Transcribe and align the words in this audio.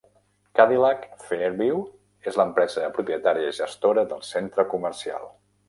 Cadillac 0.59 1.03
Fairview 1.25 1.83
és 2.33 2.41
l'empresa 2.43 2.89
propietària 2.97 3.53
i 3.55 3.55
gestora 3.61 4.09
del 4.15 4.27
centre 4.33 4.69
comercial. 4.77 5.33